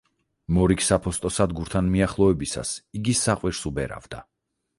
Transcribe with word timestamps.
მორიგ 0.57 0.79
საფოსტო 0.85 1.31
სადგურთან 1.35 1.91
მიახლოებისას, 1.97 2.73
იგი 3.01 3.15
საყვირს 3.21 3.63
უბერავდა. 3.73 4.25